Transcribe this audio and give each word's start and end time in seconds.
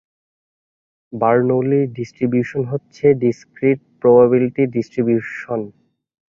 Bernoulli 1.13 1.81
distribution 1.97 2.61
হচ্ছে 2.71 3.05
discrete 3.23 3.79
probability 4.01 4.63
distribution. 4.75 5.59